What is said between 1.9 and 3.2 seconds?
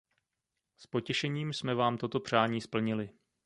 toto přání splnili.